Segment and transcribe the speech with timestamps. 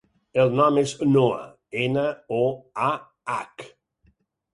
[0.43, 1.43] El nom és Noah:
[1.81, 2.05] ena,
[2.39, 2.39] o,
[2.87, 2.89] a,
[3.35, 3.67] hac.